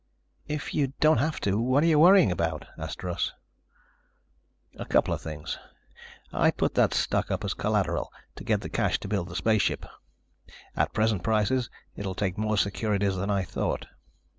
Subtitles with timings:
[0.47, 3.33] "If you don't have to, what are you worrying about?" asked Russ.
[4.89, 5.59] "Couple of things.
[6.33, 9.85] I put that stock up as collateral to get the cash to build the spaceship.
[10.75, 13.85] At present prices, it will take more securities than I thought.